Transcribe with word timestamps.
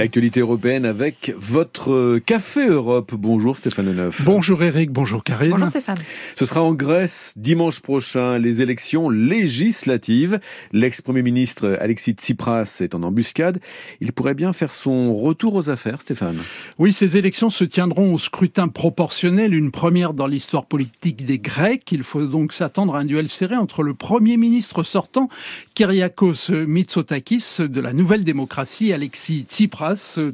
L'actualité 0.00 0.38
européenne 0.38 0.84
avec 0.84 1.34
votre 1.36 2.20
Café 2.20 2.68
Europe. 2.68 3.14
Bonjour 3.18 3.56
Stéphane 3.56 3.92
Neuf. 3.92 4.22
Bonjour 4.24 4.62
Eric, 4.62 4.92
bonjour 4.92 5.24
Karine. 5.24 5.50
Bonjour 5.50 5.66
Stéphane. 5.66 5.98
Ce 6.36 6.46
sera 6.46 6.62
en 6.62 6.72
Grèce 6.72 7.34
dimanche 7.36 7.80
prochain, 7.80 8.38
les 8.38 8.62
élections 8.62 9.10
législatives. 9.10 10.38
L'ex-premier 10.70 11.22
ministre 11.22 11.76
Alexis 11.80 12.12
Tsipras 12.12 12.78
est 12.80 12.94
en 12.94 13.02
embuscade. 13.02 13.58
Il 14.00 14.12
pourrait 14.12 14.34
bien 14.34 14.52
faire 14.52 14.70
son 14.70 15.16
retour 15.16 15.56
aux 15.56 15.68
affaires, 15.68 16.00
Stéphane. 16.00 16.38
Oui, 16.78 16.92
ces 16.92 17.16
élections 17.16 17.50
se 17.50 17.64
tiendront 17.64 18.14
au 18.14 18.18
scrutin 18.18 18.68
proportionnel, 18.68 19.52
une 19.52 19.72
première 19.72 20.14
dans 20.14 20.28
l'histoire 20.28 20.66
politique 20.66 21.24
des 21.24 21.40
Grecs. 21.40 21.90
Il 21.90 22.04
faut 22.04 22.24
donc 22.24 22.52
s'attendre 22.52 22.94
à 22.94 23.00
un 23.00 23.04
duel 23.04 23.28
serré 23.28 23.56
entre 23.56 23.82
le 23.82 23.94
premier 23.94 24.36
ministre 24.36 24.84
sortant, 24.84 25.28
Kyriakos 25.74 26.52
Mitsotakis, 26.68 27.56
de 27.58 27.80
la 27.80 27.92
Nouvelle 27.92 28.22
Démocratie, 28.22 28.92
Alexis 28.92 29.44
Tsipras 29.48 29.87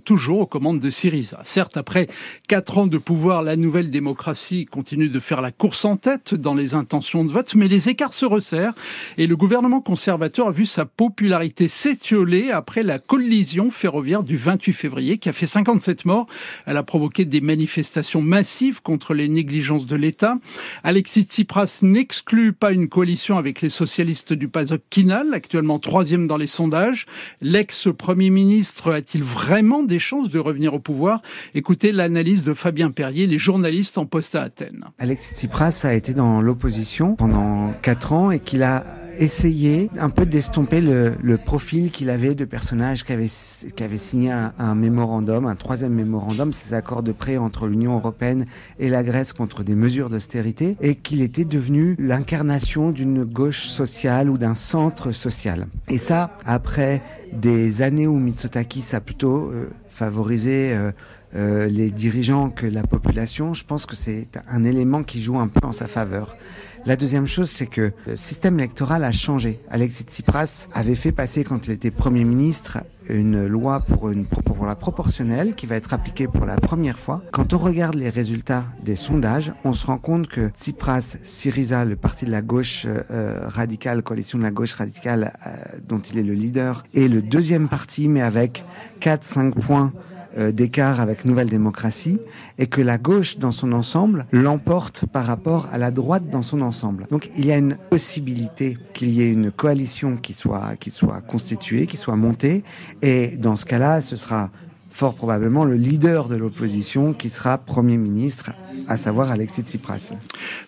toujours 0.04 0.40
aux 0.40 0.46
commandes 0.46 0.80
de 0.80 0.90
Syriza. 0.90 1.40
Certes, 1.44 1.76
après 1.76 2.08
quatre 2.48 2.78
ans 2.78 2.86
de 2.86 2.98
pouvoir, 2.98 3.42
la 3.42 3.56
nouvelle 3.56 3.90
démocratie 3.90 4.66
continue 4.66 5.08
de 5.08 5.20
faire 5.20 5.40
la 5.40 5.52
course 5.52 5.84
en 5.84 5.96
tête 5.96 6.34
dans 6.34 6.54
les 6.54 6.74
intentions 6.74 7.24
de 7.24 7.32
vote, 7.32 7.54
mais 7.54 7.68
les 7.68 7.88
écarts 7.88 8.14
se 8.14 8.24
resserrent 8.24 8.74
et 9.18 9.26
le 9.26 9.36
gouvernement 9.36 9.80
conservateur 9.80 10.48
a 10.48 10.52
vu 10.52 10.66
sa 10.66 10.86
popularité 10.86 11.68
s'étioler 11.68 12.50
après 12.50 12.82
la 12.82 12.98
collision 12.98 13.70
ferroviaire 13.70 14.22
du 14.22 14.36
28 14.36 14.72
février 14.72 15.18
qui 15.18 15.28
a 15.28 15.32
fait 15.32 15.46
57 15.46 16.04
morts. 16.04 16.26
Elle 16.66 16.76
a 16.76 16.82
provoqué 16.82 17.24
des 17.24 17.40
manifestations 17.40 18.22
massives 18.22 18.82
contre 18.82 19.14
les 19.14 19.28
négligences 19.28 19.86
de 19.86 19.96
l'État. 19.96 20.36
Alexis 20.82 21.22
Tsipras 21.22 21.80
n'exclut 21.82 22.52
pas 22.52 22.72
une 22.72 22.88
coalition 22.88 23.38
avec 23.38 23.60
les 23.60 23.70
socialistes 23.70 24.32
du 24.32 24.48
PASOK 24.48 24.82
Kinal, 24.90 25.34
actuellement 25.34 25.78
troisième 25.78 26.26
dans 26.26 26.36
les 26.36 26.46
sondages. 26.46 27.06
L'ex-premier 27.40 28.30
ministre 28.30 28.92
a-t-il 28.92 29.22
vraiment 29.22 29.43
vraiment 29.44 29.82
des 29.82 29.98
chances 29.98 30.30
de 30.30 30.38
revenir 30.38 30.72
au 30.72 30.78
pouvoir 30.78 31.20
Écoutez 31.54 31.92
l'analyse 31.92 32.42
de 32.42 32.54
Fabien 32.54 32.90
Perrier, 32.90 33.26
les 33.26 33.36
journalistes 33.36 33.98
en 33.98 34.06
poste 34.06 34.34
à 34.34 34.42
Athènes. 34.42 34.86
Alexis 34.98 35.34
Tsipras 35.34 35.82
a 35.84 35.92
été 35.92 36.14
dans 36.14 36.40
l'opposition 36.40 37.14
pendant 37.14 37.74
quatre 37.82 38.14
ans 38.14 38.30
et 38.30 38.38
qu'il 38.38 38.62
a 38.62 38.84
essayé 39.18 39.90
un 39.98 40.08
peu 40.08 40.26
d'estomper 40.26 40.80
le, 40.80 41.36
profil 41.36 41.90
qu'il 41.90 42.10
avait 42.10 42.34
de 42.34 42.44
personnage 42.44 43.04
qui 43.04 43.12
avait 43.12 43.96
signé 43.96 44.32
un, 44.32 44.52
un, 44.58 44.74
mémorandum, 44.74 45.46
un 45.46 45.54
troisième 45.56 45.92
mémorandum, 45.92 46.52
ces 46.52 46.74
accords 46.74 47.02
de 47.02 47.12
prêt 47.12 47.36
entre 47.36 47.66
l'Union 47.66 47.96
européenne 47.96 48.46
et 48.78 48.88
la 48.88 49.04
Grèce 49.04 49.32
contre 49.32 49.62
des 49.62 49.74
mesures 49.74 50.10
d'austérité, 50.10 50.76
et 50.80 50.94
qu'il 50.94 51.22
était 51.22 51.44
devenu 51.44 51.96
l'incarnation 51.98 52.90
d'une 52.90 53.24
gauche 53.24 53.66
sociale 53.66 54.30
ou 54.30 54.38
d'un 54.38 54.54
centre 54.54 55.12
social. 55.12 55.66
Et 55.88 55.98
ça, 55.98 56.36
après 56.46 57.02
des 57.34 57.82
années 57.82 58.06
où 58.06 58.18
Mitsotakis 58.18 58.94
a 58.94 59.00
plutôt 59.00 59.50
euh, 59.50 59.70
favorisé 59.88 60.74
euh, 60.74 60.92
euh, 61.34 61.66
les 61.66 61.90
dirigeants 61.90 62.50
que 62.50 62.66
la 62.66 62.84
population, 62.84 63.54
je 63.54 63.64
pense 63.64 63.86
que 63.86 63.96
c'est 63.96 64.28
un 64.48 64.62
élément 64.62 65.02
qui 65.02 65.20
joue 65.20 65.38
un 65.38 65.48
peu 65.48 65.66
en 65.66 65.72
sa 65.72 65.88
faveur. 65.88 66.36
La 66.86 66.96
deuxième 66.96 67.26
chose, 67.26 67.48
c'est 67.48 67.66
que 67.66 67.92
le 68.06 68.14
système 68.16 68.58
électoral 68.58 69.04
a 69.04 69.12
changé. 69.12 69.58
Alexis 69.70 70.04
Tsipras 70.04 70.66
avait 70.74 70.94
fait 70.94 71.12
passer, 71.12 71.42
quand 71.42 71.66
il 71.66 71.72
était 71.72 71.90
Premier 71.90 72.24
ministre, 72.24 72.78
une 73.08 73.46
loi 73.46 73.80
pour, 73.80 74.10
une, 74.10 74.26
pour 74.26 74.66
la 74.66 74.74
proportionnelle 74.74 75.54
qui 75.54 75.64
va 75.64 75.76
être 75.76 75.94
appliquée 75.94 76.28
pour 76.28 76.44
la 76.44 76.56
première 76.56 76.98
fois. 76.98 77.22
Quand 77.32 77.54
on 77.54 77.58
regarde 77.58 77.94
les 77.94 78.10
résultats 78.10 78.66
des 78.82 78.96
sondages, 78.96 79.52
on 79.64 79.72
se 79.72 79.86
rend 79.86 79.96
compte 79.96 80.28
que 80.28 80.48
Tsipras, 80.48 81.16
Syriza, 81.24 81.86
le 81.86 81.96
parti 81.96 82.26
de 82.26 82.30
la 82.30 82.42
gauche 82.42 82.86
euh, 82.86 83.48
radicale, 83.48 84.02
coalition 84.02 84.36
de 84.36 84.42
la 84.42 84.50
gauche 84.50 84.74
radicale 84.74 85.32
euh, 85.46 85.50
dont 85.88 86.00
il 86.00 86.18
est 86.18 86.22
le 86.22 86.34
leader, 86.34 86.84
est 86.94 87.08
le 87.08 87.22
deuxième 87.22 87.68
parti, 87.68 88.08
mais 88.08 88.20
avec 88.20 88.62
4-5 89.00 89.52
points 89.52 89.92
euh, 90.36 90.52
d'écart 90.52 91.00
avec 91.00 91.24
Nouvelle 91.24 91.48
Démocratie 91.48 92.18
et 92.58 92.66
que 92.66 92.80
la 92.80 92.98
gauche 92.98 93.38
dans 93.38 93.52
son 93.52 93.72
ensemble 93.72 94.26
l'emporte 94.32 95.06
par 95.06 95.26
rapport 95.26 95.68
à 95.72 95.78
la 95.78 95.90
droite 95.90 96.28
dans 96.30 96.42
son 96.42 96.60
ensemble. 96.60 97.06
Donc 97.10 97.30
il 97.36 97.46
y 97.46 97.52
a 97.52 97.56
une 97.56 97.76
possibilité 97.90 98.78
qu'il 98.92 99.10
y 99.10 99.22
ait 99.22 99.32
une 99.32 99.50
coalition 99.50 100.16
qui 100.16 100.32
soit 100.32 100.76
qui 100.78 100.90
soit 100.90 101.20
constituée, 101.20 101.86
qui 101.86 101.96
soit 101.96 102.16
montée 102.16 102.64
et 103.02 103.36
dans 103.36 103.56
ce 103.56 103.64
cas-là, 103.64 104.00
ce 104.00 104.16
sera 104.16 104.50
fort 104.94 105.16
probablement 105.16 105.64
le 105.64 105.74
leader 105.74 106.28
de 106.28 106.36
l'opposition 106.36 107.14
qui 107.14 107.28
sera 107.28 107.58
Premier 107.58 107.96
ministre, 107.96 108.52
à 108.86 108.96
savoir 108.96 109.32
Alexis 109.32 109.62
Tsipras. 109.62 110.12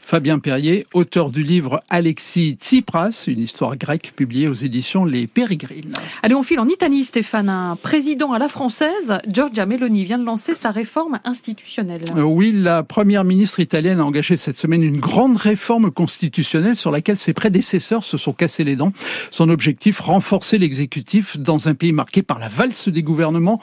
Fabien 0.00 0.40
Perrier, 0.40 0.84
auteur 0.94 1.30
du 1.30 1.44
livre 1.44 1.80
Alexis 1.90 2.58
Tsipras, 2.60 3.24
une 3.28 3.38
histoire 3.38 3.76
grecque 3.76 4.12
publiée 4.16 4.48
aux 4.48 4.54
éditions 4.54 5.04
Les 5.04 5.28
Pérégrines. 5.28 5.92
Allez, 6.24 6.34
on 6.34 6.42
file 6.42 6.58
en 6.58 6.66
Italie, 6.66 7.04
Stéphane. 7.04 7.48
Un 7.48 7.76
président 7.76 8.32
à 8.32 8.40
la 8.40 8.48
française, 8.48 9.18
Giorgia 9.28 9.64
Meloni, 9.64 10.04
vient 10.04 10.18
de 10.18 10.24
lancer 10.24 10.54
sa 10.54 10.72
réforme 10.72 11.20
institutionnelle. 11.24 12.02
Euh, 12.16 12.22
oui, 12.22 12.52
la 12.52 12.82
première 12.82 13.22
ministre 13.22 13.60
italienne 13.60 14.00
a 14.00 14.04
engagé 14.04 14.36
cette 14.36 14.58
semaine 14.58 14.82
une 14.82 14.98
grande 14.98 15.36
réforme 15.36 15.92
constitutionnelle 15.92 16.74
sur 16.74 16.90
laquelle 16.90 17.16
ses 17.16 17.32
prédécesseurs 17.32 18.02
se 18.02 18.16
sont 18.16 18.32
cassés 18.32 18.64
les 18.64 18.74
dents. 18.74 18.92
Son 19.30 19.50
objectif, 19.50 20.00
renforcer 20.00 20.58
l'exécutif 20.58 21.36
dans 21.38 21.68
un 21.68 21.74
pays 21.74 21.92
marqué 21.92 22.22
par 22.22 22.40
la 22.40 22.48
valse 22.48 22.88
des 22.88 23.04
gouvernements. 23.04 23.60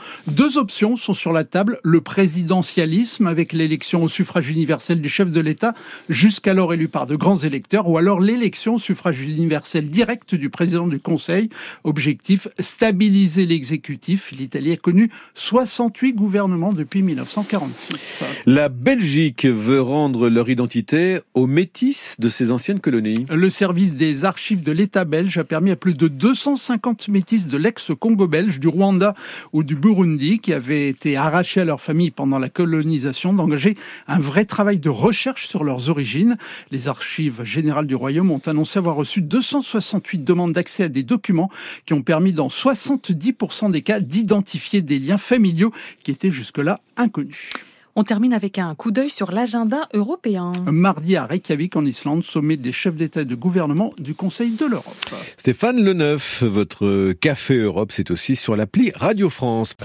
Deux 0.54 0.60
options 0.60 0.98
sont 0.98 1.16
sur 1.16 1.34
la 1.34 1.46
table. 1.46 1.80
Le 1.84 2.00
présidentialisme 2.00 3.26
avec 3.26 3.54
l'élection 3.54 4.04
au 4.04 4.08
suffrage 4.08 4.52
universel 4.52 5.02
du 5.02 5.10
chef 5.10 5.32
de 5.32 5.42
l'État, 5.42 5.74
jusqu'alors 6.10 6.76
élu 6.76 6.90
par 6.90 7.08
de 7.08 7.16
grands 7.16 7.38
électeurs, 7.38 7.90
ou 7.90 7.98
alors 7.98 8.20
l'élection 8.20 8.76
au 8.76 8.80
suffrage 8.80 9.22
universel 9.22 9.90
direct 9.90 10.36
du 10.36 10.52
président 10.52 10.86
du 10.86 11.00
Conseil. 11.00 11.50
Objectif, 11.84 12.48
stabiliser 12.60 13.48
l'exécutif. 13.48 14.32
L'Italie 14.32 14.74
a 14.74 14.78
connu 14.78 15.10
68 15.34 16.14
gouvernements 16.14 16.72
depuis 16.72 17.02
1946. 17.02 18.24
La 18.46 18.70
Belgique 18.70 19.46
veut 19.46 19.82
rendre 19.82 20.30
leur 20.30 20.50
identité 20.50 21.20
aux 21.34 21.48
métis 21.48 22.18
de 22.20 22.30
ses 22.30 22.52
anciennes 22.52 22.80
colonies. 22.80 23.26
Le 23.32 23.50
service 23.50 23.96
des 23.96 24.24
archives 24.24 24.62
de 24.62 24.72
l'État 24.72 25.04
belge 25.04 25.36
a 25.40 25.46
permis 25.46 25.72
à 25.72 25.76
plus 25.76 25.96
de 25.96 26.08
250 26.08 27.08
métis 27.08 27.48
de 27.48 27.58
l'ex-Congo 27.58 28.28
belge, 28.28 28.60
du 28.60 28.68
Rwanda 28.68 29.16
ou 29.52 29.64
du 29.64 29.76
Burundi 29.76 30.42
qui 30.44 30.54
avaient 30.54 30.90
été 30.90 31.16
arrachés 31.18 31.62
à 31.62 31.66
leur 31.66 31.82
famille 31.82 32.12
pendant 32.12 32.38
la 32.38 32.50
colonisation 32.50 33.34
d'engager 33.34 33.76
un 34.08 34.20
vrai 34.20 34.46
travail 34.46 34.78
de 34.78 34.90
recherche 34.90 35.48
sur 35.48 35.64
leurs 35.64 35.90
origines. 35.90 36.38
Les 36.70 36.88
archives 36.88 37.44
générales 37.44 37.88
du 37.88 37.96
royaume 37.96 38.30
ont 38.30 38.42
annoncé 38.46 38.78
avoir 38.78 38.96
reçu 38.96 39.22
268 39.22 40.24
demandes 40.24 40.54
d'accès 40.54 40.84
à 40.84 40.90
des 40.90 41.04
documents 41.04 41.50
qui 41.86 41.94
ont 41.94 42.04
permis 42.04 42.34
dans 42.34 42.50
70% 42.50 43.72
des 43.72 43.82
cas 43.82 44.02
d'identifier 44.02 44.82
des 44.82 45.00
liens 45.00 45.18
familiaux 45.18 45.72
qui 46.04 46.12
étaient 46.12 46.32
jusque-là 46.32 46.82
inconnus. 46.98 47.50
On 47.96 48.04
termine 48.04 48.34
avec 48.34 48.58
un 48.58 48.74
coup 48.74 48.92
d'œil 48.92 49.12
sur 49.12 49.32
l'agenda 49.32 49.88
européen. 49.94 50.52
Mardi 50.66 51.16
à 51.16 51.26
Reykjavik 51.26 51.76
en 51.76 51.86
Islande, 51.86 52.24
sommet 52.24 52.58
des 52.58 52.72
chefs 52.72 52.96
d'État 52.96 53.22
et 53.22 53.26
de 53.26 53.36
gouvernement 53.36 53.94
du 54.00 54.16
Conseil 54.16 54.52
de 54.52 54.66
l'Europe. 54.66 54.96
Stéphane 55.38 55.80
Leneuf, 55.80 56.42
votre 56.42 57.14
Café 57.14 57.58
Europe, 57.58 57.92
c'est 57.92 58.10
aussi 58.10 58.36
sur 58.36 58.56
l'appli 58.56 58.92
Radio 58.96 59.30
France. 59.30 59.76